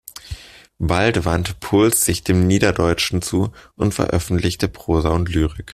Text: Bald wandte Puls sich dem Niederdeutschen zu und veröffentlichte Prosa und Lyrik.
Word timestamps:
Bald 0.79 1.25
wandte 1.25 1.53
Puls 1.59 2.01
sich 2.05 2.23
dem 2.23 2.47
Niederdeutschen 2.47 3.21
zu 3.21 3.51
und 3.75 3.93
veröffentlichte 3.93 4.67
Prosa 4.67 5.09
und 5.09 5.29
Lyrik. 5.29 5.69